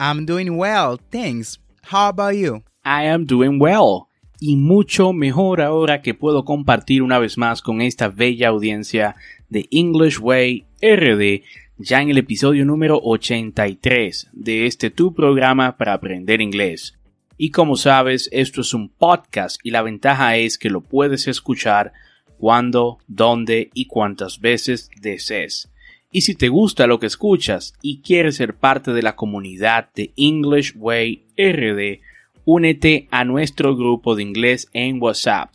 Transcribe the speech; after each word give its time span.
I'm 0.00 0.26
doing 0.26 0.56
well, 0.56 0.96
thanks. 1.10 1.58
How 1.82 2.10
about 2.10 2.36
you? 2.36 2.62
I 2.84 3.06
am 3.06 3.26
doing 3.26 3.58
well. 3.60 4.06
Y 4.40 4.54
mucho 4.54 5.12
mejor 5.12 5.60
ahora 5.60 6.02
que 6.02 6.14
puedo 6.14 6.44
compartir 6.44 7.02
una 7.02 7.18
vez 7.18 7.36
más 7.36 7.62
con 7.62 7.80
esta 7.80 8.08
bella 8.08 8.48
audiencia 8.48 9.16
de 9.48 9.66
English 9.72 10.20
Way 10.20 10.66
RD 10.80 11.42
ya 11.78 12.00
en 12.00 12.10
el 12.10 12.18
episodio 12.18 12.64
número 12.64 13.00
83 13.02 14.28
de 14.32 14.66
este 14.66 14.90
tu 14.90 15.14
programa 15.14 15.76
para 15.76 15.94
aprender 15.94 16.40
inglés. 16.40 16.96
Y 17.36 17.50
como 17.50 17.74
sabes, 17.74 18.28
esto 18.30 18.60
es 18.60 18.74
un 18.74 18.90
podcast 18.90 19.58
y 19.64 19.72
la 19.72 19.82
ventaja 19.82 20.36
es 20.36 20.58
que 20.58 20.70
lo 20.70 20.80
puedes 20.80 21.26
escuchar 21.26 21.92
cuando, 22.38 22.98
dónde 23.08 23.70
y 23.74 23.86
cuántas 23.86 24.38
veces 24.38 24.90
desees. 25.00 25.72
Y 26.10 26.22
si 26.22 26.34
te 26.34 26.48
gusta 26.48 26.86
lo 26.86 26.98
que 26.98 27.06
escuchas 27.06 27.74
y 27.82 28.00
quieres 28.00 28.36
ser 28.36 28.56
parte 28.56 28.92
de 28.92 29.02
la 29.02 29.14
comunidad 29.14 29.90
de 29.94 30.12
English 30.16 30.74
Way 30.76 31.26
RD, 31.36 32.00
únete 32.46 33.08
a 33.10 33.24
nuestro 33.24 33.76
grupo 33.76 34.16
de 34.16 34.22
inglés 34.22 34.70
en 34.72 35.02
WhatsApp. 35.02 35.50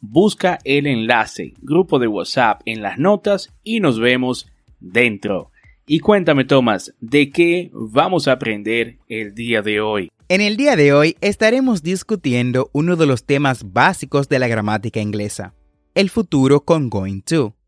Busca 0.00 0.58
el 0.64 0.86
enlace, 0.86 1.52
grupo 1.60 1.98
de 1.98 2.06
WhatsApp 2.06 2.62
en 2.64 2.80
las 2.80 2.98
notas 2.98 3.52
y 3.62 3.80
nos 3.80 4.00
vemos 4.00 4.50
dentro. 4.80 5.50
Y 5.86 6.00
cuéntame, 6.00 6.46
Tomás, 6.46 6.94
¿de 7.00 7.30
qué 7.30 7.70
vamos 7.74 8.26
a 8.26 8.32
aprender 8.32 8.96
el 9.06 9.34
día 9.34 9.60
de 9.60 9.82
hoy? 9.82 10.08
En 10.30 10.40
el 10.40 10.56
día 10.56 10.76
de 10.76 10.94
hoy 10.94 11.16
estaremos 11.20 11.82
discutiendo 11.82 12.70
uno 12.72 12.96
de 12.96 13.04
los 13.04 13.26
temas 13.26 13.70
básicos 13.72 14.30
de 14.30 14.38
la 14.38 14.48
gramática 14.48 15.00
inglesa, 15.00 15.52
el 15.94 16.08
futuro 16.08 16.64
con 16.64 16.88
going 16.88 17.20
to. 17.20 17.59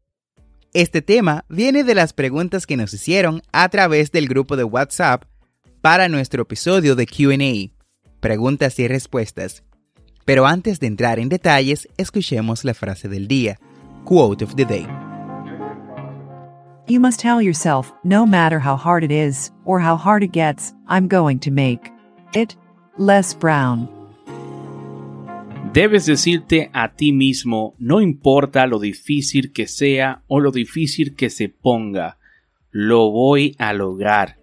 Este 0.75 1.03
tema 1.03 1.45
viene 1.51 1.85
de 1.85 1.95
las 1.95 2.15
preguntas 2.15 2.67
que 2.67 2.79
nos 2.79 2.95
hicieron 2.95 3.43
a 3.53 3.69
través 3.69 4.11
del 4.11 4.27
grupo 4.27 4.57
de 4.57 4.65
WhatsApp 4.65 5.25
para 5.83 6.09
nuestro 6.09 6.45
episodio 6.45 6.97
de 6.97 7.07
QA, 7.07 7.77
preguntas 8.21 8.79
y 8.79 8.89
respuestas. 8.89 9.65
Pero 10.25 10.47
antes 10.47 10.81
de 10.81 10.87
entrar 10.87 11.19
en 11.19 11.29
detalles, 11.29 11.89
escuchemos 11.99 12.65
la 12.65 12.73
frase 12.73 13.11
del 13.11 13.29
día, 13.29 13.59
quote 14.05 14.43
of 14.43 14.55
the 14.55 14.65
day. 14.65 14.87
You 16.89 17.01
must 17.01 17.21
tell 17.21 17.43
yourself, 17.43 17.93
no 18.03 18.25
matter 18.25 18.59
how 18.59 18.77
hard 18.77 19.05
it 19.05 19.13
is 19.13 19.53
or 19.67 19.79
how 19.79 19.99
hard 19.99 20.23
it 20.23 20.33
gets, 20.33 20.73
I'm 20.89 21.07
going 21.07 21.39
to 21.41 21.51
make 21.51 21.93
it. 22.35 22.57
Les 22.97 23.35
Brown. 23.35 24.02
Debes 25.73 26.05
decirte 26.05 26.69
a 26.75 26.93
ti 26.93 27.13
mismo, 27.13 27.75
no 27.79 28.03
importa 28.03 28.67
lo 28.67 28.79
difícil 28.79 29.55
que 29.55 29.67
sea 29.67 30.21
o 30.27 30.39
lo 30.39 30.51
difícil 30.51 31.17
que 31.17 31.31
se 31.31 31.49
ponga, 31.49 32.19
lo 32.71 33.11
voy 33.11 33.57
a 33.59 33.73
lograr. 33.73 34.37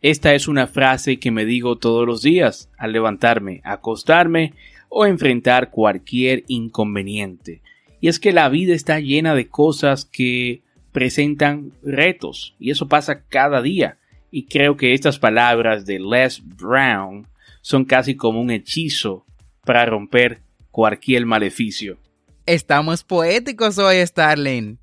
Esta 0.00 0.34
es 0.34 0.48
una 0.48 0.66
frase 0.66 1.20
que 1.20 1.30
me 1.30 1.44
digo 1.44 1.78
todos 1.78 2.04
los 2.04 2.20
días 2.20 2.68
al 2.78 2.90
levantarme, 2.90 3.60
acostarme 3.62 4.54
o 4.88 5.06
enfrentar 5.06 5.70
cualquier 5.70 6.42
inconveniente. 6.48 7.62
Y 8.00 8.08
es 8.08 8.18
que 8.18 8.32
la 8.32 8.48
vida 8.48 8.74
está 8.74 8.98
llena 8.98 9.36
de 9.36 9.46
cosas 9.46 10.04
que 10.04 10.62
presentan 10.90 11.70
retos 11.84 12.56
y 12.58 12.72
eso 12.72 12.88
pasa 12.88 13.22
cada 13.28 13.62
día. 13.62 13.98
Y 14.32 14.46
creo 14.46 14.76
que 14.76 14.94
estas 14.94 15.20
palabras 15.20 15.86
de 15.86 16.00
Les 16.00 16.42
Brown 16.44 17.28
son 17.60 17.84
casi 17.84 18.16
como 18.16 18.40
un 18.40 18.50
hechizo 18.50 19.24
para 19.64 19.86
romper 19.86 20.40
cualquier 20.72 21.26
maleficio. 21.26 21.98
Estamos 22.46 23.04
poéticos 23.04 23.78
hoy, 23.78 24.04
Starling. 24.04 24.78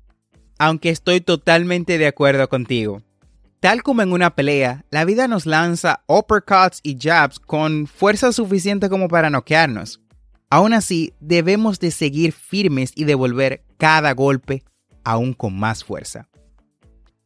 Aunque 0.58 0.88
estoy 0.88 1.20
totalmente 1.20 1.98
de 1.98 2.06
acuerdo 2.06 2.48
contigo. 2.48 3.02
Tal 3.60 3.82
como 3.82 4.00
en 4.00 4.12
una 4.12 4.34
pelea, 4.34 4.86
la 4.90 5.04
vida 5.04 5.28
nos 5.28 5.44
lanza 5.44 6.02
uppercuts 6.06 6.80
y 6.82 6.96
jabs 6.98 7.38
con 7.38 7.86
fuerza 7.86 8.32
suficiente 8.32 8.88
como 8.88 9.08
para 9.08 9.28
noquearnos. 9.28 10.00
Aún 10.48 10.72
así, 10.72 11.12
debemos 11.20 11.78
de 11.78 11.90
seguir 11.90 12.32
firmes 12.32 12.92
y 12.94 13.04
devolver 13.04 13.62
cada 13.76 14.12
golpe 14.12 14.62
aún 15.04 15.34
con 15.34 15.58
más 15.58 15.84
fuerza. 15.84 16.28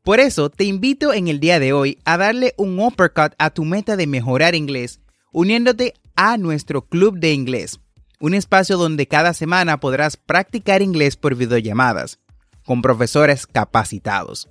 Por 0.03 0.21
eso, 0.21 0.51
te 0.51 0.65
invito 0.65 1.15
en 1.15 1.29
el 1.29 1.39
día 1.39 1.61
de 1.61 1.73
hoy 1.73 1.99
a 2.05 2.19
darle 2.19 2.55
un 2.59 2.79
uppercut 2.81 3.33
a 3.39 3.51
tu 3.51 3.65
meta 3.65 3.97
de 3.97 4.07
mejorar 4.07 4.55
inglés 4.55 5.01
uniéndote 5.33 5.95
a 6.17 6.37
nuestro 6.37 6.87
club 6.87 7.19
de 7.19 7.33
inglés 7.33 7.81
un 8.25 8.33
espacio 8.33 8.79
donde 8.79 9.07
cada 9.07 9.35
semana 9.35 9.81
podrás 9.81 10.17
practicar 10.17 10.81
inglés 10.81 11.15
por 11.15 11.37
videollamadas, 11.37 12.21
con 12.65 12.81
profesores 12.81 13.47
capacitados. 13.47 14.49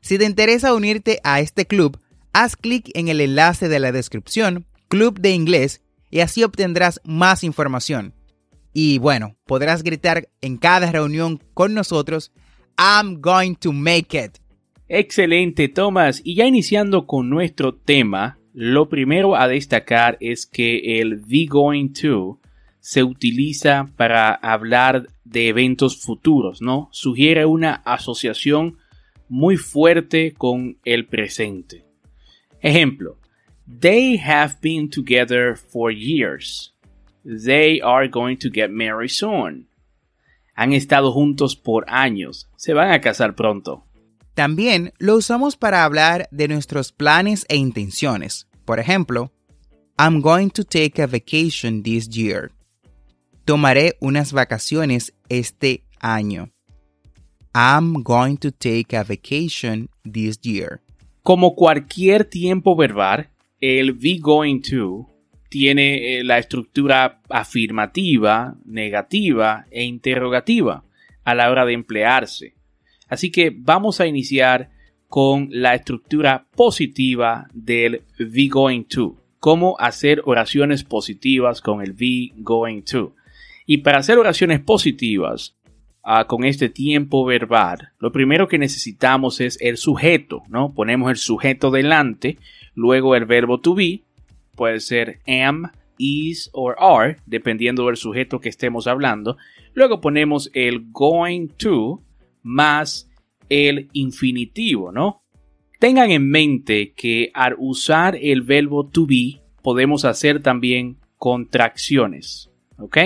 Si 0.00 0.18
te 0.18 0.24
interesa 0.24 0.72
unirte 0.72 1.18
a 1.24 1.40
este 1.40 1.66
club, 1.66 1.98
haz 2.32 2.54
clic 2.54 2.92
en 2.94 3.08
el 3.08 3.20
enlace 3.20 3.68
de 3.68 3.80
la 3.80 3.90
descripción, 3.90 4.66
Club 4.86 5.18
de 5.18 5.32
Inglés, 5.32 5.82
y 6.12 6.20
así 6.20 6.44
obtendrás 6.44 7.00
más 7.02 7.42
información. 7.42 8.14
Y 8.72 8.98
bueno, 8.98 9.34
podrás 9.46 9.82
gritar 9.82 10.28
en 10.40 10.56
cada 10.56 10.92
reunión 10.92 11.40
con 11.54 11.74
nosotros, 11.74 12.30
I'm 12.78 13.20
going 13.20 13.54
to 13.56 13.72
make 13.72 14.16
it. 14.16 14.38
Excelente, 14.86 15.66
Thomas. 15.66 16.20
Y 16.22 16.36
ya 16.36 16.46
iniciando 16.46 17.08
con 17.08 17.28
nuestro 17.28 17.74
tema, 17.74 18.38
lo 18.52 18.88
primero 18.88 19.34
a 19.34 19.48
destacar 19.48 20.18
es 20.20 20.46
que 20.46 21.00
el 21.00 21.16
be 21.16 21.46
going 21.48 21.88
to 22.00 22.38
se 22.82 23.04
utiliza 23.04 23.88
para 23.96 24.34
hablar 24.34 25.06
de 25.24 25.46
eventos 25.46 26.02
futuros, 26.02 26.60
¿no? 26.60 26.88
Sugiere 26.90 27.46
una 27.46 27.74
asociación 27.74 28.76
muy 29.28 29.56
fuerte 29.56 30.34
con 30.36 30.78
el 30.84 31.06
presente. 31.06 31.86
Ejemplo, 32.60 33.18
they 33.80 34.18
have 34.18 34.56
been 34.60 34.90
together 34.90 35.56
for 35.56 35.92
years. 35.92 36.74
They 37.24 37.80
are 37.80 38.08
going 38.08 38.36
to 38.38 38.50
get 38.52 38.70
married 38.70 39.10
soon. 39.10 39.68
Han 40.56 40.72
estado 40.72 41.12
juntos 41.12 41.54
por 41.54 41.84
años. 41.86 42.50
Se 42.56 42.74
van 42.74 42.90
a 42.90 43.00
casar 43.00 43.36
pronto. 43.36 43.86
También 44.34 44.92
lo 44.98 45.14
usamos 45.16 45.56
para 45.56 45.84
hablar 45.84 46.26
de 46.32 46.48
nuestros 46.48 46.90
planes 46.90 47.46
e 47.48 47.54
intenciones. 47.54 48.48
Por 48.64 48.80
ejemplo, 48.80 49.30
I'm 49.96 50.20
going 50.20 50.48
to 50.50 50.64
take 50.64 51.00
a 51.00 51.06
vacation 51.06 51.84
this 51.84 52.08
year 52.08 52.50
tomaré 53.44 53.96
unas 54.00 54.32
vacaciones 54.32 55.14
este 55.28 55.84
año. 56.00 56.50
I'm 57.54 58.02
going 58.02 58.36
to 58.38 58.50
take 58.50 58.96
a 58.96 59.04
vacation 59.04 59.88
this 60.04 60.40
year. 60.40 60.80
Como 61.22 61.54
cualquier 61.54 62.24
tiempo 62.24 62.74
verbal, 62.74 63.28
el 63.60 63.92
be 63.92 64.18
going 64.18 64.60
to 64.62 65.08
tiene 65.48 66.18
eh, 66.18 66.24
la 66.24 66.38
estructura 66.38 67.20
afirmativa, 67.28 68.56
negativa 68.64 69.66
e 69.70 69.84
interrogativa 69.84 70.82
a 71.24 71.34
la 71.34 71.50
hora 71.50 71.66
de 71.66 71.74
emplearse. 71.74 72.54
Así 73.06 73.30
que 73.30 73.52
vamos 73.54 74.00
a 74.00 74.06
iniciar 74.06 74.70
con 75.08 75.48
la 75.50 75.74
estructura 75.74 76.46
positiva 76.56 77.46
del 77.52 78.02
be 78.18 78.48
going 78.48 78.84
to. 78.84 79.18
Cómo 79.38 79.76
hacer 79.78 80.22
oraciones 80.24 80.84
positivas 80.84 81.60
con 81.60 81.82
el 81.82 81.92
be 81.92 82.32
going 82.38 82.80
to. 82.80 83.14
Y 83.66 83.78
para 83.78 83.98
hacer 83.98 84.18
oraciones 84.18 84.60
positivas 84.60 85.56
uh, 86.04 86.26
con 86.26 86.44
este 86.44 86.68
tiempo 86.68 87.24
verbal, 87.24 87.90
lo 87.98 88.12
primero 88.12 88.48
que 88.48 88.58
necesitamos 88.58 89.40
es 89.40 89.58
el 89.60 89.76
sujeto, 89.76 90.42
¿no? 90.48 90.72
Ponemos 90.74 91.10
el 91.10 91.16
sujeto 91.16 91.70
delante, 91.70 92.38
luego 92.74 93.14
el 93.14 93.24
verbo 93.24 93.60
to 93.60 93.74
be, 93.74 94.02
puede 94.54 94.80
ser 94.80 95.20
am, 95.26 95.70
is 95.98 96.50
or 96.52 96.76
are, 96.78 97.16
dependiendo 97.26 97.86
del 97.86 97.96
sujeto 97.96 98.40
que 98.40 98.48
estemos 98.48 98.86
hablando. 98.86 99.36
Luego 99.74 100.00
ponemos 100.00 100.50
el 100.54 100.90
going 100.90 101.48
to 101.56 102.02
más 102.42 103.08
el 103.48 103.88
infinitivo, 103.92 104.92
¿no? 104.92 105.22
Tengan 105.78 106.10
en 106.10 106.28
mente 106.28 106.92
que 106.92 107.30
al 107.34 107.56
usar 107.58 108.16
el 108.20 108.42
verbo 108.42 108.86
to 108.88 109.06
be 109.06 109.40
podemos 109.62 110.04
hacer 110.04 110.40
también 110.40 110.98
contracciones, 111.18 112.50
¿ok? 112.78 112.98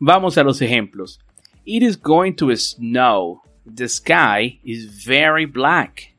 Vamos 0.00 0.36
a 0.38 0.42
los 0.42 0.60
ejemplos. 0.60 1.18
It 1.64 1.82
is 1.82 1.96
going 1.96 2.34
to 2.36 2.54
snow. 2.56 3.42
The 3.66 3.88
sky 3.88 4.60
is 4.64 5.06
very 5.06 5.46
black. 5.46 6.14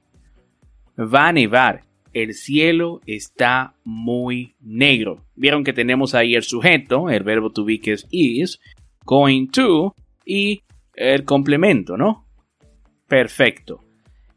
Va 0.98 1.28
a 1.28 1.34
nevar. 1.34 1.82
El 2.14 2.34
cielo 2.34 3.02
está 3.06 3.74
muy 3.84 4.56
negro. 4.62 5.26
Vieron 5.36 5.64
que 5.64 5.74
tenemos 5.74 6.16
ahí 6.16 6.34
el 6.34 6.44
sujeto, 6.44 7.10
el 7.10 7.24
verbo 7.24 7.52
to 7.52 7.66
be 7.66 7.80
que 7.80 7.94
es 7.94 8.08
is, 8.10 8.58
going 9.06 9.48
to 9.48 9.94
y 10.26 10.64
el 10.96 11.26
complemento, 11.26 11.98
¿no? 11.98 12.26
Perfecto. 13.08 13.84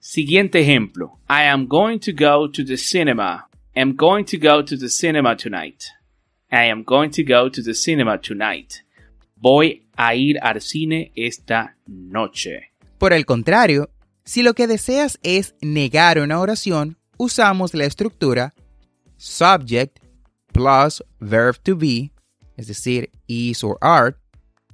Siguiente 0.00 0.61
ejemplo. 0.61 1.20
I 1.29 1.44
am 1.44 1.67
going 1.69 2.00
to 2.00 2.12
go 2.12 2.49
to 2.50 2.64
the 2.64 2.76
cinema. 2.76 3.46
I'm 3.76 3.94
going 3.94 4.25
to 4.25 4.38
go 4.38 4.62
to 4.62 4.76
the 4.76 4.88
cinema 4.88 5.37
tonight. 5.37 5.84
I 6.50 6.64
am 6.64 6.82
going 6.82 7.11
to 7.12 7.23
go 7.23 7.49
to 7.49 7.62
the 7.62 7.75
cinema 7.75 8.19
tonight. 8.19 8.82
Voy 9.40 9.88
a 9.96 10.14
ir 10.14 10.38
al 10.43 10.61
cine 10.61 11.12
esta 11.14 11.76
noche. 11.87 12.73
Por 12.99 13.12
el 13.12 13.25
contrario, 13.25 13.90
si 14.25 14.43
lo 14.43 14.55
que 14.55 14.67
deseas 14.67 15.19
es 15.23 15.55
negar 15.61 16.19
una 16.19 16.40
oración, 16.40 16.99
usamos 17.17 17.75
la 17.75 17.85
estructura 17.85 18.55
subject 19.17 20.00
plus 20.52 21.02
verb 21.20 21.56
to 21.62 21.76
be, 21.76 22.12
es 22.56 22.67
decir, 22.67 23.11
is 23.26 23.62
or 23.62 23.79
are, 23.81 24.17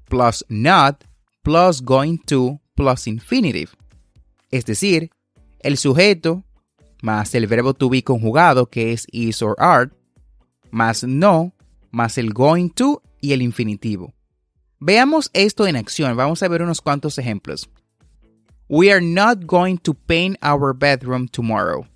plus 0.09 0.45
not, 0.49 1.05
plus 1.43 1.83
going 1.83 2.19
to, 2.27 2.61
plus 2.75 3.07
infinitive. 3.07 3.73
Es 4.51 4.65
decir, 4.65 5.11
el 5.61 5.77
sujeto 5.77 6.45
más 7.05 7.35
el 7.35 7.47
verbo 7.47 7.75
to 7.75 7.91
be 7.91 8.03
conjugado, 8.03 8.67
que 8.67 8.93
es 8.93 9.07
is 9.13 9.43
or 9.43 9.55
are, 9.59 9.91
más 10.71 11.05
no, 11.05 11.53
más 11.91 12.17
el 12.17 12.33
going 12.33 12.71
to 12.71 13.03
y 13.21 13.33
el 13.33 13.43
infinitivo. 13.43 14.15
Veamos 14.87 15.31
esto 15.33 15.67
en 15.67 15.77
acción. 15.77 16.15
Vamos 16.15 16.43
a 16.43 16.49
ver 16.49 16.61
unos 16.61 16.83
cuantos 16.83 17.17
ejemplos. 17.17 17.71
We 18.69 18.93
are 18.93 19.01
not 19.01 19.47
going 19.47 19.79
to 19.79 19.95
paint 19.95 20.37
our 20.43 20.75
bedroom 20.75 21.27
tomorrow. 21.27 21.87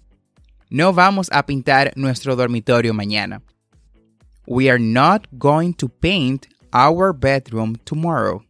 No 0.70 0.94
vamos 0.94 1.29
a 1.31 1.44
pintar 1.44 1.93
nuestro 1.96 2.35
dormitorio 2.35 2.94
mañana. 2.94 3.43
We 4.46 4.70
are 4.70 4.79
not 4.79 5.26
going 5.37 5.75
to 5.75 5.90
paint 5.90 6.46
our 6.73 7.12
bedroom 7.12 7.76
tomorrow. 7.85 8.43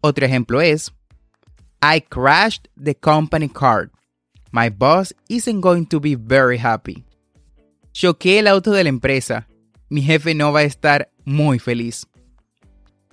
Otro 0.00 0.26
ejemplo 0.26 0.60
es 0.60 0.90
I 1.80 2.00
crashed 2.00 2.66
the 2.76 2.96
company 2.96 3.48
car. 3.48 3.92
My 4.50 4.68
boss 4.68 5.12
isn't 5.28 5.60
going 5.60 5.86
to 5.90 6.00
be 6.00 6.16
very 6.16 6.58
happy. 6.58 7.04
Choqué 7.92 8.40
el 8.40 8.48
auto 8.48 8.72
de 8.72 8.82
la 8.82 8.88
empresa. 8.88 9.46
Mi 9.90 10.02
jefe 10.02 10.34
no 10.34 10.50
va 10.50 10.60
a 10.60 10.64
estar 10.64 11.06
muy 11.24 11.60
feliz. 11.60 12.04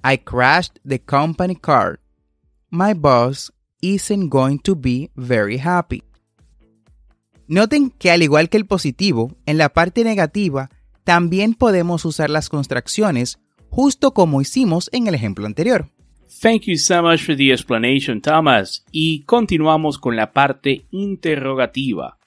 I 0.03 0.17
crashed 0.17 0.79
the 0.85 0.99
company 0.99 1.55
car. 1.55 1.99
My 2.69 2.93
boss 2.93 3.51
isn't 3.81 4.29
going 4.29 4.59
to 4.59 4.75
be 4.75 5.09
very 5.15 5.57
happy. 5.57 6.03
Noten 7.47 7.91
que 7.91 8.11
al 8.11 8.21
igual 8.21 8.49
que 8.49 8.57
el 8.57 8.65
positivo, 8.65 9.35
en 9.45 9.57
la 9.57 9.69
parte 9.69 10.03
negativa 10.03 10.69
también 11.03 11.53
podemos 11.53 12.05
usar 12.05 12.29
las 12.29 12.49
contracciones 12.49 13.39
justo 13.69 14.13
como 14.13 14.41
hicimos 14.41 14.89
en 14.93 15.07
el 15.07 15.15
ejemplo 15.15 15.45
anterior. 15.45 15.89
Thank 16.41 16.63
you 16.63 16.77
so 16.77 17.01
much 17.01 17.21
for 17.21 17.35
the 17.35 17.51
explanation, 17.51 18.19
Thomas. 18.21 18.83
Y 18.91 19.23
continuamos 19.23 19.97
con 19.97 20.15
la 20.15 20.33
parte 20.33 20.85
interrogativa. 20.91 22.17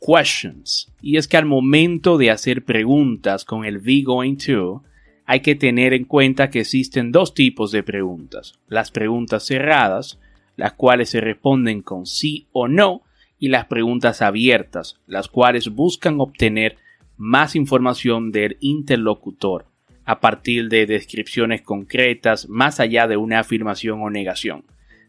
Questions. 0.00 0.92
Y 1.02 1.16
es 1.16 1.28
que 1.28 1.36
al 1.36 1.46
momento 1.46 2.16
de 2.16 2.30
hacer 2.30 2.64
preguntas 2.64 3.44
con 3.44 3.64
el 3.64 3.78
be 3.78 4.02
going 4.02 4.36
to, 4.36 4.82
hay 5.26 5.40
que 5.40 5.56
tener 5.56 5.92
en 5.92 6.04
cuenta 6.04 6.50
que 6.50 6.60
existen 6.60 7.12
dos 7.12 7.34
tipos 7.34 7.72
de 7.72 7.82
preguntas. 7.82 8.54
Las 8.68 8.90
preguntas 8.90 9.44
cerradas, 9.44 10.20
las 10.56 10.72
cuales 10.72 11.10
se 11.10 11.20
responden 11.20 11.82
con 11.82 12.06
sí 12.06 12.46
o 12.52 12.68
no, 12.68 13.02
y 13.38 13.48
las 13.48 13.66
preguntas 13.66 14.22
abiertas, 14.22 14.98
las 15.06 15.28
cuales 15.28 15.68
buscan 15.68 16.20
obtener 16.20 16.76
más 17.16 17.56
información 17.56 18.32
del 18.32 18.56
interlocutor 18.60 19.66
a 20.04 20.20
partir 20.20 20.68
de 20.68 20.86
descripciones 20.86 21.62
concretas 21.62 22.48
más 22.48 22.80
allá 22.80 23.08
de 23.08 23.16
una 23.16 23.40
afirmación 23.40 24.00
o 24.02 24.10
negación. 24.10 24.64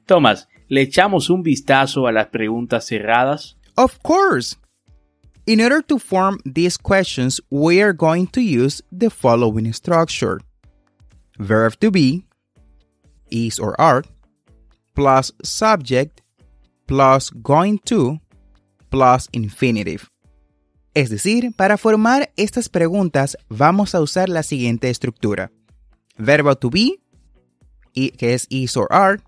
Thomas, 0.05 0.49
¿le 0.67 0.81
echamos 0.81 1.29
un 1.29 1.43
vistazo 1.43 2.07
a 2.07 2.11
las 2.11 2.27
preguntas 2.27 2.85
cerradas? 2.87 3.57
Of 3.75 3.99
course. 4.01 4.57
In 5.47 5.61
order 5.61 5.81
to 5.83 5.97
form 5.97 6.39
these 6.43 6.75
questions, 6.75 7.39
we 7.49 7.81
are 7.81 7.93
going 7.93 8.27
to 8.27 8.41
use 8.41 8.83
the 8.91 9.09
following 9.09 9.71
structure. 9.71 10.41
Verb 11.39 11.79
to 11.79 11.89
be, 11.89 12.25
is 13.31 13.57
or 13.57 13.79
are, 13.79 14.03
plus 14.93 15.31
subject, 15.43 16.21
plus 16.85 17.29
going 17.29 17.79
to, 17.85 18.19
plus 18.91 19.29
infinitive. 19.31 20.09
Es 20.93 21.09
decir, 21.09 21.53
para 21.55 21.77
formar 21.77 22.29
estas 22.35 22.67
preguntas 22.67 23.37
vamos 23.47 23.95
a 23.95 24.01
usar 24.01 24.27
la 24.27 24.43
siguiente 24.43 24.89
estructura. 24.89 25.49
Verbo 26.17 26.55
to 26.55 26.69
be, 26.69 26.99
que 27.93 28.33
es 28.33 28.47
is 28.49 28.75
or 28.75 28.91
are, 28.91 29.21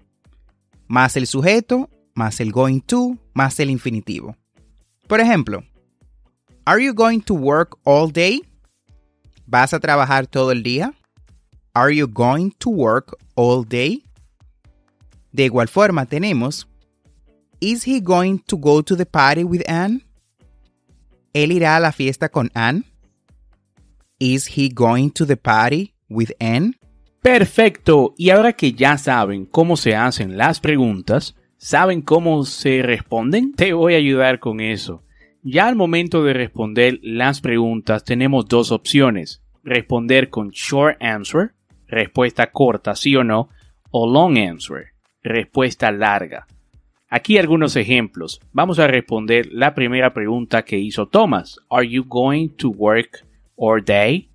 más 0.89 1.15
el 1.15 1.27
sujeto, 1.27 1.89
más 2.13 2.41
el 2.41 2.51
going 2.51 2.81
to, 2.81 3.17
más 3.33 3.57
el 3.61 3.69
infinitivo. 3.69 4.35
Por 5.07 5.21
ejemplo, 5.21 5.63
Are 6.69 6.79
you 6.79 6.93
going 6.93 7.21
to 7.21 7.33
work 7.33 7.79
all 7.83 8.11
day? 8.11 8.43
¿Vas 9.47 9.73
a 9.73 9.79
trabajar 9.79 10.27
todo 10.27 10.51
el 10.51 10.61
día? 10.61 10.93
Are 11.73 11.89
you 11.89 12.05
going 12.05 12.51
to 12.59 12.69
work 12.69 13.17
all 13.33 13.63
day? 13.63 14.03
De 15.31 15.45
igual 15.45 15.67
forma 15.67 16.05
tenemos 16.05 16.67
Is 17.59 17.87
he 17.87 17.99
going 17.99 18.37
to 18.45 18.55
go 18.55 18.83
to 18.83 18.95
the 18.95 19.07
party 19.07 19.43
with 19.43 19.63
Anne? 19.67 20.05
¿Él 21.33 21.53
irá 21.53 21.75
a 21.75 21.79
la 21.79 21.91
fiesta 21.91 22.29
con 22.29 22.51
Anne? 22.53 22.83
Is 24.19 24.55
he 24.55 24.69
going 24.69 25.09
to 25.09 25.25
the 25.25 25.37
party 25.37 25.95
with 26.07 26.33
Anne? 26.39 26.75
Perfecto. 27.23 28.13
Y 28.15 28.29
ahora 28.29 28.53
que 28.53 28.73
ya 28.73 28.99
saben 28.99 29.47
cómo 29.47 29.75
se 29.75 29.95
hacen 29.95 30.37
las 30.37 30.59
preguntas, 30.59 31.33
¿saben 31.57 32.03
cómo 32.03 32.45
se 32.45 32.83
responden? 32.83 33.55
Te 33.55 33.73
voy 33.73 33.95
a 33.95 33.97
ayudar 33.97 34.39
con 34.39 34.59
eso. 34.59 35.01
Ya 35.51 35.67
al 35.67 35.75
momento 35.75 36.23
de 36.23 36.33
responder 36.33 36.99
las 37.01 37.41
preguntas 37.41 38.03
tenemos 38.03 38.47
dos 38.47 38.71
opciones. 38.71 39.41
Responder 39.63 40.29
con 40.29 40.51
short 40.51 41.01
answer, 41.01 41.53
respuesta 41.87 42.51
corta 42.51 42.95
sí 42.95 43.15
o 43.15 43.23
no, 43.23 43.49
o 43.89 44.07
long 44.07 44.37
answer, 44.37 44.89
respuesta 45.23 45.91
larga. 45.91 46.45
Aquí 47.09 47.39
algunos 47.39 47.75
ejemplos. 47.77 48.39
Vamos 48.51 48.77
a 48.77 48.85
responder 48.85 49.47
la 49.51 49.73
primera 49.73 50.13
pregunta 50.13 50.63
que 50.63 50.77
hizo 50.77 51.07
Thomas. 51.07 51.57
Are 51.71 51.89
you 51.89 52.03
going 52.07 52.49
to 52.49 52.69
work 52.69 53.25
all 53.55 53.83
day? 53.83 54.29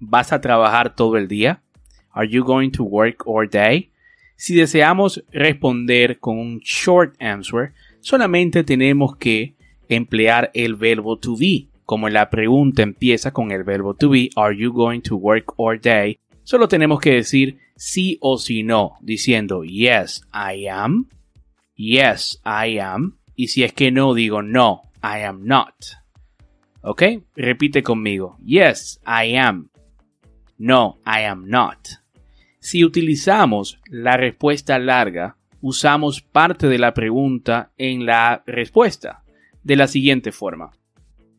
¿Vas 0.00 0.32
a 0.32 0.40
trabajar 0.40 0.96
todo 0.96 1.16
el 1.16 1.28
día? 1.28 1.62
Are 2.10 2.28
you 2.28 2.42
going 2.42 2.70
to 2.70 2.82
work 2.82 3.22
all 3.24 3.48
day? 3.48 3.92
Si 4.34 4.56
deseamos 4.56 5.24
responder 5.30 6.18
con 6.18 6.40
un 6.40 6.58
short 6.58 7.14
answer, 7.22 7.72
solamente 8.00 8.64
tenemos 8.64 9.16
que 9.16 9.55
emplear 9.88 10.50
el 10.54 10.74
verbo 10.74 11.18
to 11.18 11.36
be. 11.36 11.68
Como 11.84 12.08
la 12.08 12.30
pregunta 12.30 12.82
empieza 12.82 13.32
con 13.32 13.52
el 13.52 13.62
verbo 13.62 13.94
to 13.94 14.10
be, 14.10 14.30
are 14.36 14.56
you 14.56 14.72
going 14.72 15.00
to 15.00 15.16
work 15.16 15.54
all 15.56 15.78
day? 15.80 16.18
Solo 16.42 16.68
tenemos 16.68 17.00
que 17.00 17.12
decir 17.12 17.58
sí 17.76 18.18
o 18.20 18.38
sí 18.38 18.62
no, 18.62 18.94
diciendo 19.00 19.62
yes, 19.62 20.22
I 20.32 20.66
am, 20.66 21.08
yes, 21.76 22.40
I 22.44 22.78
am, 22.78 23.18
y 23.36 23.48
si 23.48 23.62
es 23.62 23.72
que 23.72 23.90
no, 23.90 24.14
digo 24.14 24.42
no, 24.42 24.82
I 25.02 25.22
am 25.22 25.44
not. 25.44 25.74
¿Ok? 26.82 27.02
Repite 27.34 27.82
conmigo. 27.82 28.36
Yes, 28.44 29.00
I 29.04 29.36
am. 29.36 29.70
No, 30.56 30.98
I 31.04 31.24
am 31.24 31.48
not. 31.48 31.78
Si 32.60 32.84
utilizamos 32.84 33.80
la 33.90 34.16
respuesta 34.16 34.78
larga, 34.78 35.36
usamos 35.60 36.20
parte 36.20 36.68
de 36.68 36.78
la 36.78 36.94
pregunta 36.94 37.72
en 37.76 38.06
la 38.06 38.42
respuesta 38.46 39.24
de 39.66 39.74
la 39.74 39.88
siguiente 39.88 40.30
forma. 40.30 40.70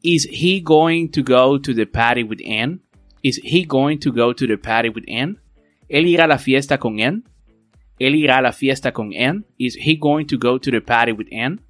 Is 0.04 0.28
he 0.30 0.62
going 0.62 1.10
to 1.12 1.24
go 1.24 1.58
to 1.60 1.74
the 1.74 1.86
party 1.86 2.24
with 2.24 2.42
Anne? 2.46 2.82
Is 3.24 3.40
he 3.42 3.66
going 3.66 4.00
to 4.00 4.12
go 4.12 4.34
to 4.34 4.46
the 4.46 4.58
party 4.58 4.90
with 4.90 5.06
Anne? 5.08 5.38
¿Él 5.90 6.08
irá 6.08 6.26
a 6.26 6.28
la 6.28 6.38
fiesta 6.38 6.78
con 6.78 7.00
Anne? 7.00 7.24
¿Él 7.98 8.16
irá 8.16 8.38
a 8.38 8.42
la 8.42 8.52
fiesta 8.52 8.92
con 8.92 9.14
Anne? 9.14 9.46
Is 9.58 9.78
he 9.78 9.96
going 9.96 10.26
to 10.28 10.38
go 10.38 10.60
to 10.60 10.70
the 10.70 10.82
party 10.82 11.14
with 11.14 11.28
Anne? 11.32 11.62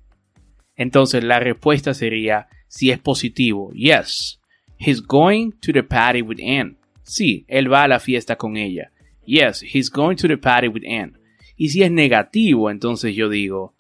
Entonces 0.75 1.23
la 1.23 1.39
respuesta 1.39 1.93
sería 1.93 2.47
si 2.67 2.89
es 2.89 2.99
positivo, 2.99 3.71
yes. 3.73 4.39
He's 4.79 4.99
going 5.01 5.51
to 5.61 5.71
the 5.71 5.83
party 5.83 6.21
with 6.23 6.39
Anne. 6.39 6.77
Sí, 7.03 7.45
él 7.47 7.71
va 7.71 7.83
a 7.83 7.87
la 7.87 7.99
fiesta 7.99 8.35
con 8.35 8.57
ella. 8.57 8.91
Yes, 9.25 9.61
he's 9.61 9.89
going 9.89 10.15
to 10.15 10.27
the 10.27 10.37
party 10.37 10.67
with 10.67 10.83
Anne. 10.87 11.13
Y 11.55 11.69
si 11.69 11.83
es 11.83 11.91
negativo, 11.91 12.69
entonces 12.71 13.15
yo 13.15 13.29
digo, 13.29 13.76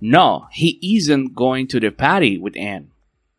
no, 0.00 0.48
he 0.52 0.78
isn't 0.82 1.34
going 1.34 1.66
to 1.66 1.80
the 1.80 1.90
party 1.90 2.38
with 2.38 2.56
Anne. 2.56 2.90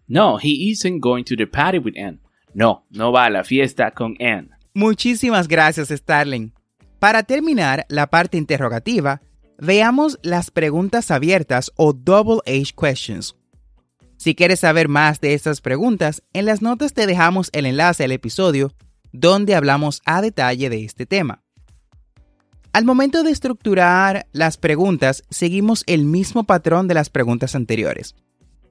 No, 0.08 0.38
he 0.38 0.70
isn't 0.72 1.00
going 1.00 1.24
to 1.26 1.36
the 1.36 1.48
party 1.48 1.80
with 1.80 1.98
Anne. 1.98 2.20
No, 2.54 2.86
no 2.90 3.12
va 3.12 3.26
a 3.26 3.30
la 3.30 3.44
fiesta 3.44 3.92
con 3.92 4.16
Anne. 4.20 4.50
Muchísimas 4.74 5.48
gracias, 5.48 5.90
Starling. 5.90 6.54
Para 7.00 7.24
terminar 7.24 7.86
la 7.90 8.08
parte 8.08 8.38
interrogativa, 8.38 9.22
veamos 9.58 10.18
las 10.22 10.52
preguntas 10.52 11.12
abiertas 11.12 11.72
o 11.76 11.94
double 11.94 12.40
H 12.46 12.74
questions. 12.76 13.36
Si 14.18 14.34
quieres 14.34 14.62
saber 14.62 14.88
más 14.88 15.20
de 15.20 15.34
estas 15.34 15.62
preguntas, 15.62 16.24
en 16.34 16.46
las 16.46 16.62
notas 16.62 16.94
te 16.94 17.06
dejamos 17.06 17.50
el 17.54 17.66
enlace 17.66 18.04
al 18.06 18.12
episodio 18.12 18.72
donde 19.12 19.56
hablamos 19.56 20.02
a 20.06 20.22
detalle 20.22 20.70
de 20.70 20.84
este 20.84 21.06
tema. 21.06 21.45
Al 22.76 22.84
momento 22.84 23.24
de 23.24 23.32
estructurar 23.32 24.28
las 24.34 24.58
preguntas, 24.58 25.24
seguimos 25.30 25.86
el 25.88 26.04
mismo 26.04 26.44
patrón 26.44 26.90
de 26.90 26.94
las 26.94 27.10
preguntas 27.10 27.56
anteriores. 27.56 28.16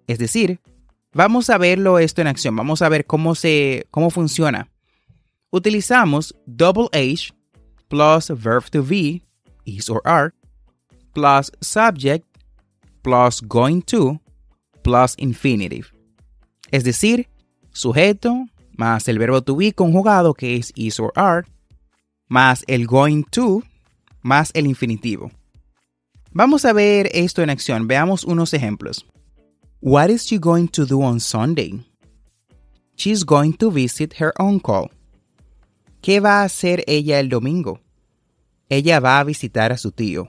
Es 0.07 0.19
decir, 0.19 0.61
vamos 1.15 1.49
a 1.49 1.57
verlo 1.57 1.99
esto 1.99 2.21
en 2.21 2.27
acción, 2.27 2.55
vamos 2.55 2.83
a 2.83 2.91
ver 2.91 3.07
cómo, 3.07 3.35
se, 3.35 3.87
cómo 3.91 4.11
funciona. 4.11 4.69
Utilizamos 5.49 6.35
double 6.45 6.89
H 6.93 7.33
plus 7.89 8.29
verb 8.29 8.69
to 8.71 8.85
be, 8.85 9.23
is 9.65 9.89
or 9.89 10.03
are, 10.05 10.35
plus 11.15 11.51
subject 11.63 12.27
plus 13.01 13.41
going 13.41 13.81
to 13.81 14.21
plus 14.83 15.15
infinitive. 15.17 15.87
Es 16.71 16.85
decir, 16.85 17.27
sujeto 17.73 18.45
más 18.77 19.09
el 19.09 19.19
verbo 19.19 19.41
to 19.41 19.57
be 19.57 19.73
conjugado 19.73 20.35
que 20.35 20.57
es 20.57 20.73
is 20.75 21.01
or 21.01 21.11
are, 21.17 21.47
más 22.29 22.65
el 22.69 22.87
going 22.87 23.23
to, 23.31 23.63
más 24.25 24.51
el 24.55 24.67
infinitivo. 24.67 25.31
Vamos 26.33 26.65
a 26.65 26.73
ver 26.73 27.11
esto 27.13 27.43
en 27.43 27.51
acción. 27.51 27.87
Veamos 27.87 28.25
unos 28.25 28.53
ejemplos. 28.55 29.07
What 29.81 30.11
is 30.11 30.27
she 30.27 30.39
going 30.39 30.69
to 30.69 30.85
do 30.85 31.03
on 31.03 31.21
Sunday? 31.21 31.85
She's 32.97 33.23
going 33.25 33.53
to 33.59 33.71
visit 33.71 34.15
her 34.15 34.33
uncle. 34.41 34.91
¿Qué 36.01 36.21
va 36.21 36.41
a 36.41 36.45
hacer 36.45 36.83
ella 36.87 37.21
el 37.21 37.29
domingo? 37.29 37.79
Ella 38.69 38.99
va 38.99 39.21
a 39.21 39.25
visitar 39.25 39.73
a 39.73 39.77
su 39.77 39.91
tío. 39.91 40.29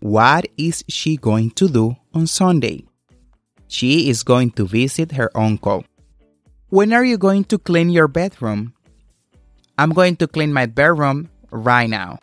What 0.00 0.46
is 0.56 0.84
she 0.88 1.16
going 1.16 1.50
to 1.52 1.68
do 1.68 1.96
on 2.12 2.26
Sunday? 2.26 2.84
She 3.68 4.10
is 4.10 4.22
going 4.22 4.50
to 4.52 4.66
visit 4.66 5.12
her 5.12 5.30
uncle. 5.34 5.84
When 6.68 6.92
are 6.92 7.04
you 7.04 7.16
going 7.16 7.44
to 7.44 7.58
clean 7.58 7.90
your 7.90 8.08
bedroom? 8.08 8.74
I'm 9.78 9.90
going 9.90 10.16
to 10.16 10.26
clean 10.26 10.52
my 10.52 10.66
bedroom 10.66 11.30
right 11.50 11.88
now. 11.88 12.18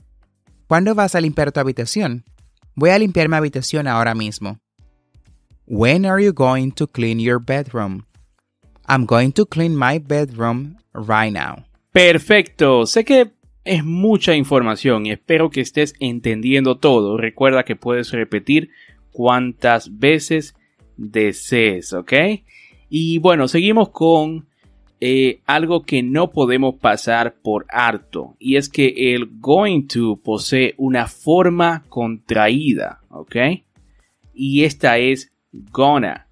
¿Cuándo 0.72 0.96
vas 0.96 1.16
a 1.16 1.20
limpiar 1.20 1.52
tu 1.52 1.60
habitación? 1.60 2.24
Voy 2.76 2.92
a 2.92 2.98
limpiar 2.98 3.28
mi 3.28 3.36
habitación 3.36 3.88
ahora 3.90 4.16
mismo. 4.16 4.62
When 5.68 6.06
are 6.06 6.24
you 6.24 6.32
going 6.32 6.72
to 6.76 6.88
clean 6.88 7.20
your 7.20 7.42
bedroom? 7.46 8.06
I'm 8.88 9.06
going 9.06 9.34
to 9.34 9.46
clean 9.46 9.76
my 9.76 10.00
bedroom 10.00 10.78
right 10.94 11.34
now. 11.34 11.66
Perfecto. 11.92 12.86
Sé 12.86 13.04
que 13.04 13.34
es 13.66 13.84
mucha 13.84 14.34
información 14.34 15.08
y 15.08 15.12
espero 15.12 15.50
que 15.50 15.60
estés 15.60 15.94
entendiendo 16.00 16.78
todo. 16.78 17.18
Recuerda 17.18 17.66
que 17.66 17.76
puedes 17.76 18.12
repetir 18.14 18.70
cuantas 19.12 20.00
veces 20.00 20.56
desees, 20.96 21.92
¿ok? 21.92 22.14
Y 22.88 23.18
bueno, 23.18 23.50
seguimos 23.50 23.90
con 23.90 24.48
eh, 25.04 25.42
algo 25.48 25.82
que 25.82 26.04
no 26.04 26.30
podemos 26.30 26.76
pasar 26.76 27.34
por 27.42 27.66
harto. 27.70 28.36
Y 28.38 28.56
es 28.58 28.70
que 28.70 29.16
el 29.16 29.30
going 29.40 29.88
to 29.88 30.18
posee 30.24 30.76
una 30.78 31.08
forma 31.08 31.84
contraída. 31.90 33.02
¿Ok? 33.10 33.36
Y 34.34 34.64
esta 34.64 35.00
es 35.00 35.34
gonna. 35.52 36.28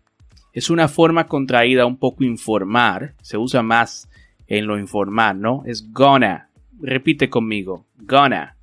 Es 0.54 0.70
una 0.70 0.88
forma 0.88 1.26
contraída 1.26 1.88
un 1.88 1.98
poco 1.98 2.24
informal. 2.24 3.16
Se 3.24 3.38
usa 3.38 3.64
más 3.64 4.08
en 4.48 4.68
lo 4.68 4.78
informal, 4.78 5.42
¿no? 5.42 5.64
Es 5.66 5.92
gonna. 5.92 6.50
Repite 6.80 7.28
conmigo. 7.28 7.88
Gonna. 7.98 8.56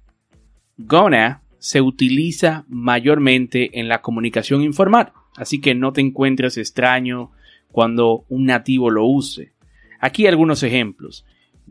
Gonna 0.79 1.43
se 1.59 1.81
utiliza 1.81 2.65
mayormente 2.69 3.81
en 3.81 3.89
la 3.89 4.03
comunicación 4.03 4.63
informal. 4.63 5.13
Así 5.37 5.61
que 5.61 5.75
no 5.75 5.93
te 5.93 6.01
encuentres 6.01 6.59
extraño 6.59 7.33
cuando 7.73 8.25
un 8.29 8.47
nativo 8.47 8.89
lo 8.91 9.05
use. 9.05 9.56
Aquí 10.07 10.29
algunos 10.29 10.63
ejemplos. 10.63 11.25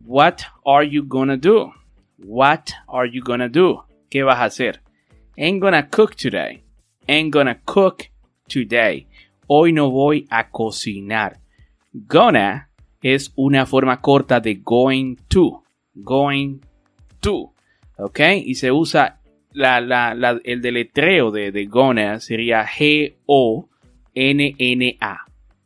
What 0.05 0.41
are 0.65 0.85
you 0.85 1.05
gonna 1.07 1.37
do? 1.37 1.71
What 2.17 2.73
are 2.85 3.09
you 3.09 3.23
gonna 3.23 3.47
do? 3.47 3.85
¿Qué 4.09 4.25
vas 4.25 4.39
a 4.39 4.43
hacer? 4.43 4.81
Ain't 5.37 5.61
gonna 5.61 5.89
cook 5.89 6.15
today. 6.15 6.61
Ain't 7.07 7.31
gonna 7.31 7.61
cook 7.63 8.09
today. 8.49 9.07
Hoy 9.47 9.71
no 9.71 9.89
voy 9.89 10.27
a 10.29 10.49
cocinar. 10.49 11.39
Gonna 11.93 12.67
es 13.01 13.31
una 13.37 13.65
forma 13.65 14.01
corta 14.01 14.41
de 14.41 14.55
going 14.55 15.15
to. 15.29 15.63
Going 15.93 16.59
to. 17.21 17.53
¿Ok? 17.97 18.19
Y 18.43 18.55
se 18.55 18.69
usa 18.69 19.21
el 19.53 20.61
deletreo 20.61 21.31
de, 21.31 21.53
de 21.53 21.65
gonna 21.67 22.19
sería 22.19 22.65
G-O-N-N-A. 22.65 23.15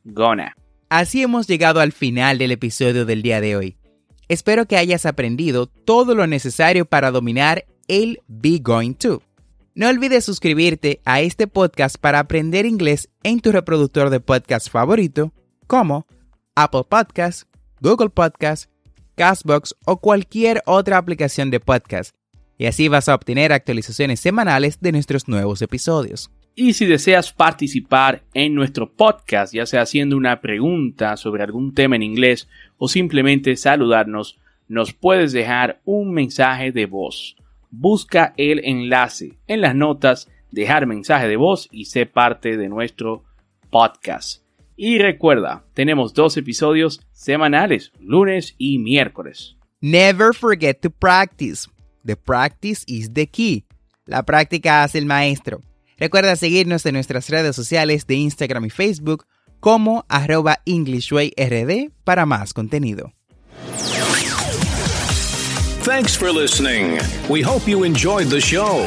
Gonna. 0.03 0.55
Así 0.89 1.22
hemos 1.22 1.46
llegado 1.46 1.81
al 1.81 1.91
final 1.91 2.39
del 2.39 2.51
episodio 2.51 3.05
del 3.05 3.22
día 3.22 3.41
de 3.41 3.55
hoy. 3.55 3.77
Espero 4.27 4.65
que 4.65 4.75
hayas 4.75 5.05
aprendido 5.05 5.67
todo 5.67 6.15
lo 6.15 6.25
necesario 6.25 6.86
para 6.86 7.12
dominar 7.12 7.65
el 7.88 8.22
Be 8.27 8.58
Going 8.60 8.96
To. 8.96 9.22
No 9.75 9.88
olvides 9.88 10.25
suscribirte 10.25 11.00
a 11.05 11.22
este 11.22 11.46
podcast 11.46 11.98
para 11.98 12.17
aprender 12.17 12.65
inglés 12.65 13.08
en 13.22 13.39
tu 13.39 13.51
reproductor 13.51 14.10
de 14.10 14.19
podcast 14.19 14.67
favorito, 14.67 15.31
como 15.67 16.08
Apple 16.55 16.86
Podcasts, 16.89 17.46
Google 17.81 18.10
Podcasts, 18.10 18.67
Castbox 19.13 19.75
o 19.86 19.98
cualquier 19.98 20.63
otra 20.65 20.98
aplicación 20.98 21.51
de 21.51 21.60
podcast. 21.60 22.15
Y 22.58 22.65
así 22.65 22.88
vas 22.88 23.08
a 23.08 23.13
obtener 23.13 23.53
actualizaciones 23.53 24.19
semanales 24.19 24.79
de 24.81 24.91
nuestros 24.91 25.27
nuevos 25.27 25.62
episodios. 25.62 26.31
Y 26.62 26.74
si 26.74 26.86
deseas 26.86 27.32
participar 27.32 28.22
en 28.34 28.54
nuestro 28.54 28.92
podcast, 28.92 29.54
ya 29.54 29.66
sea 29.66 29.84
haciendo 29.84 30.18
una 30.18 30.42
pregunta 30.42 31.16
sobre 31.16 31.42
algún 31.42 31.74
tema 31.74 31.96
en 31.96 32.04
inglés 32.04 32.50
o 32.78 32.89
simplemente 32.89 33.56
saludarnos, 33.56 34.38
nos 34.68 34.92
puedes 34.92 35.32
dejar 35.32 35.80
un 35.86 36.12
mensaje 36.12 36.74
de 36.74 36.86
voz. 36.86 37.38
Busca 37.72 38.34
el 38.36 38.60
enlace 38.66 39.38
en 39.48 39.62
las 39.62 39.74
notas, 39.74 40.30
dejar 40.51 40.86
mensaje 40.86 41.30
de 41.30 41.38
voz 41.38 41.70
y 41.72 41.86
sé 41.86 42.06
parte 42.06 42.58
de 42.58 42.68
nuestro 42.68 43.24
podcast. 43.70 44.44
Y 44.75 44.98
recuerda, 44.98 45.63
tenemos 45.74 46.13
dos 46.13 46.36
episodios 46.36 47.08
semanales, 47.13 47.94
lunes 48.01 48.56
y 48.58 48.80
miércoles. 48.80 49.56
Never 49.80 50.36
forget 50.36 50.82
to 50.82 50.89
practice. 50.89 51.70
The 52.04 52.18
practice 52.18 52.84
is 52.86 53.13
the 53.13 53.28
key. 53.28 53.63
La 54.06 54.24
práctica 54.24 54.84
hace 54.84 54.98
el 54.98 55.06
maestro. 55.06 55.62
Recuerda 56.00 56.36
seguirnos 56.36 56.86
en 56.86 56.94
nuestras 56.94 57.29
redes 57.29 57.56
sociales 57.56 58.08
de 58.08 58.15
Instagram 58.15 58.65
y 58.65 58.70
Facebook 58.70 59.25
como 59.60 60.06
arroba 60.08 60.62
EnglishWayRD 60.65 61.91
para 62.03 62.25
más 62.25 62.53
contenido. 62.53 63.13
Thanks 65.84 66.15
for 66.15 66.32
listening. 66.32 67.00
We 67.29 67.41
hope 67.41 67.68
you 67.68 67.84
enjoyed 67.84 68.27
the 68.29 68.39
show. 68.39 68.86